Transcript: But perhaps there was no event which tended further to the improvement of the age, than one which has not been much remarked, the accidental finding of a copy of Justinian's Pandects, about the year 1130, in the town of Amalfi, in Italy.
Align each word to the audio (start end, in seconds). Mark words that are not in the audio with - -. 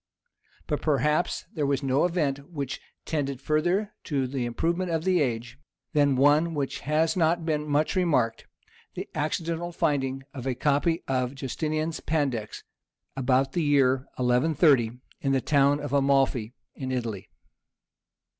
But 0.65 0.81
perhaps 0.81 1.45
there 1.53 1.67
was 1.67 1.83
no 1.83 2.05
event 2.05 2.49
which 2.49 2.81
tended 3.05 3.39
further 3.39 3.93
to 4.05 4.25
the 4.25 4.45
improvement 4.45 4.89
of 4.89 5.03
the 5.03 5.21
age, 5.21 5.59
than 5.93 6.15
one 6.15 6.55
which 6.55 6.79
has 6.79 7.15
not 7.15 7.45
been 7.45 7.67
much 7.67 7.95
remarked, 7.95 8.47
the 8.95 9.07
accidental 9.13 9.71
finding 9.71 10.23
of 10.33 10.47
a 10.47 10.55
copy 10.55 11.03
of 11.07 11.35
Justinian's 11.35 11.99
Pandects, 11.99 12.63
about 13.15 13.51
the 13.51 13.61
year 13.61 14.07
1130, 14.17 14.93
in 15.19 15.33
the 15.33 15.39
town 15.39 15.79
of 15.79 15.93
Amalfi, 15.93 16.55
in 16.73 16.91
Italy. 16.91 17.29